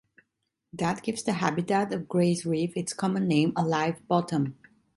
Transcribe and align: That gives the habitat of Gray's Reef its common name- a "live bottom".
That 0.73 1.03
gives 1.03 1.21
the 1.21 1.33
habitat 1.33 1.93
of 1.93 2.07
Gray's 2.07 2.43
Reef 2.43 2.73
its 2.75 2.91
common 2.91 3.27
name- 3.27 3.53
a 3.55 3.63
"live 3.63 4.07
bottom". 4.07 4.57